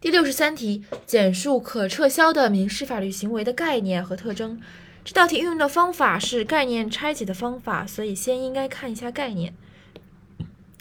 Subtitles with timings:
[0.00, 4.60] 第六十三题，简述可撤销的民事法律行为的概念和特征。
[5.04, 9.52] 这道题运用的方法是概念拆解的方法，所以先应该看一下概念。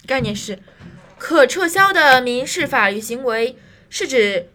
[0.05, 0.59] 概念是，
[1.17, 3.57] 可撤销的民事法律行为
[3.89, 4.49] 是指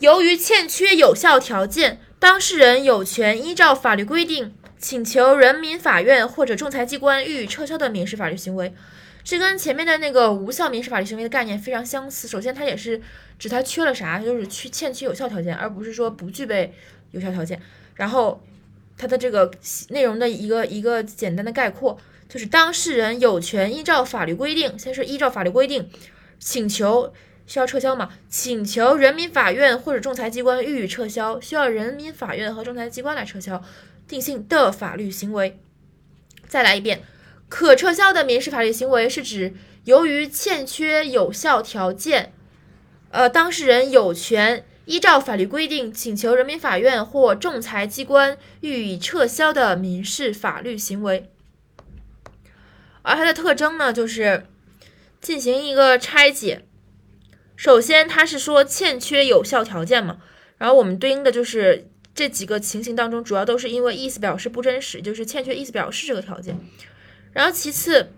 [0.00, 8.72] 由于欠缺有效条件，当事人有权依照法律规定请求人民法院或者仲裁机关予以撤销的民事法律行为。
[9.24, 12.26] 这跟前面的那个无效民事法律行为的概念非常相似。
[12.26, 12.98] 首先，它也是
[13.38, 16.72] 指它缺了啥，就是缺欠缺有效条件，而不是说不具备
[17.10, 17.60] 有效条件。
[17.94, 18.42] 然后，
[18.96, 19.50] 它的这个
[19.90, 25.90] 内容的一个一个简单的概括，就是当事人有权依照法律规定，先是依照法律规定
[26.38, 27.12] 请求
[27.46, 33.62] 需要撤销嘛，请求人民法院或者仲裁机关予以撤销，需要人民法院和仲裁机关来撤销
[34.08, 35.60] 定性的法律行为。
[36.48, 37.02] 再来一遍。
[37.50, 39.54] 可撤销的民事法律行为是指
[39.84, 42.34] 由于欠缺有效条件，
[43.10, 51.30] 呃，当事人有权依照法律规定请求人民法院或仲裁机关予以撤销的民事法律行为。
[53.00, 54.46] 而它的特征呢，就是
[55.22, 56.66] 进行一个拆解。
[57.56, 60.18] 首先，它是说欠缺有效条件嘛，
[60.58, 61.88] 然后我们对应的就是
[62.18, 66.58] 这几个情形当中，主要都是因为意思表示不真实，就是欠缺意思表示这个条件。
[67.32, 68.10] 然后其次，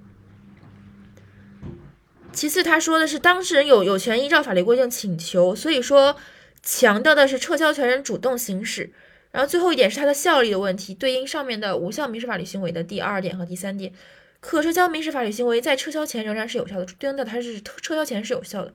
[2.33, 6.17] 其次他说的是当事人有有权依照法律规定请求，所以说
[6.63, 8.91] 强调的是撤销权人主动行使。
[9.33, 13.93] 然后最后一点是它的效力的问题，对应上面的无效民事法律行为的第二点和第三点，
[14.41, 18.73] 可撤销民事法律行为在撤销前仍然是有效的，对应的它是撤销前是有效的。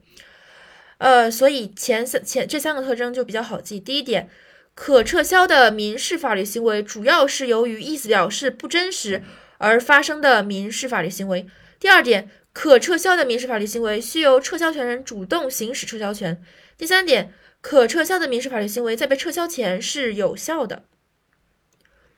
[0.98, 3.80] 呃，所以前三前这三个特征就比较好记。
[3.80, 4.30] 第一点，
[4.76, 9.24] 可撤销的民事法律行为主要是由于意思表示不真实。
[9.58, 11.46] 而发生的民事法律行为。
[11.80, 16.42] 第二点，可撤销的民事法律行为需由撤销权人主动行使撤销权。
[16.76, 20.84] 第三点，可撤销的民事法律行为在被撤销前是有效的。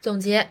[0.00, 0.50] 总结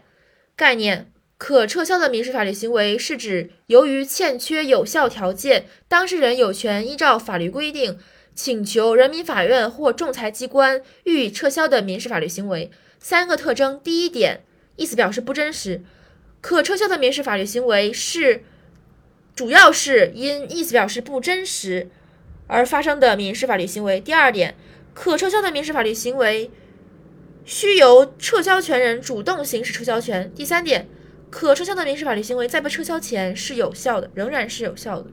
[0.55, 7.99] 概念：可撤销的民事法律行为是指由于欠缺有效条件，当事人有权依照法律规定
[8.37, 12.69] 请求人民法院或仲裁机关予以撤销的民事法律行为。
[12.99, 14.41] 三个特征：第一点，
[14.75, 15.81] 意思表示不真实。
[16.39, 18.43] 可撤销的民事法律行为是，
[19.35, 21.89] 主要是因意思表示不真实
[22.45, 23.99] 而发生的民事法律行为。
[23.99, 24.53] 第二点，
[24.93, 26.51] 可撤销的民事法律行为
[27.43, 30.31] 需由撤销权人主动行使撤销权。
[30.35, 30.87] 第三点，
[31.31, 35.07] 可撤销的民事法律行为在被撤销前是有效的，仍然是有效的。